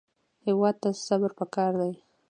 هېواد 0.45 0.75
ته 0.83 0.89
صبر 1.07 1.31
پکار 1.39 1.71
دی 1.81 1.93